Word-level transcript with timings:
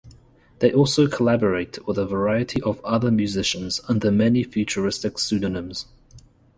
They 0.61 0.73
also 0.73 1.05
collaborate 1.07 1.85
with 1.85 1.99
a 1.99 2.07
variety 2.07 2.59
of 2.63 2.83
other 2.83 3.11
musicians 3.11 3.79
under 3.87 4.09
many 4.09 4.43
futuristic 4.43 5.19
pseudonyms. 5.19 5.85